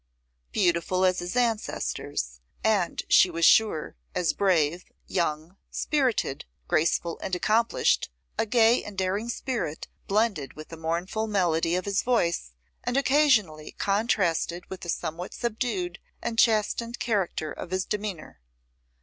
Beautiful 0.51 1.05
as 1.05 1.19
his 1.19 1.35
ancestors, 1.35 2.39
and, 2.63 3.03
she 3.07 3.29
was 3.29 3.45
sure, 3.45 3.95
as 4.15 4.33
brave, 4.33 4.83
young, 5.05 5.57
spirited, 5.69 6.45
graceful, 6.67 7.19
and 7.19 7.35
accomplished, 7.35 8.09
a 8.35 8.47
gay 8.47 8.83
and 8.83 8.97
daring 8.97 9.29
spirit 9.29 9.87
blended 10.07 10.53
with 10.53 10.69
the 10.69 10.75
mournful 10.75 11.27
melody 11.27 11.75
of 11.75 11.85
his 11.85 12.01
voice, 12.01 12.51
and 12.83 12.97
occasionally 12.97 13.73
contrasted 13.77 14.67
with 14.71 14.81
the 14.81 14.89
somewhat 14.89 15.35
subdued 15.35 15.99
and 16.19 16.39
chastened 16.39 16.97
character 16.97 17.51
of 17.51 17.69
his 17.69 17.85
demeanour. 17.85 18.39